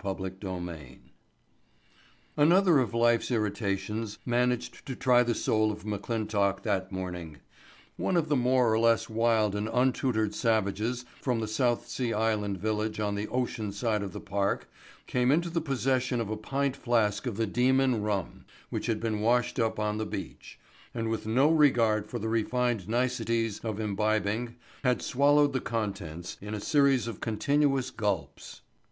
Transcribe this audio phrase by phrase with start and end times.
[0.00, 0.32] Chapter
[0.72, 1.00] Eight
[2.36, 7.38] Another of life's irritations managed to try the soul of McClintock that morning.
[7.96, 12.58] One of the more or less wild and untutored savages from the South Sea Island
[12.58, 14.70] Village on the ocean side of the park
[15.08, 19.18] came into the possession of a pint flask of the Demon Rum which had been
[19.20, 20.60] washed up on the beach,
[20.94, 24.54] and with no regard for the refined niceties of imbibing
[24.84, 28.60] had swallowed the contents in a series of continuous gulps.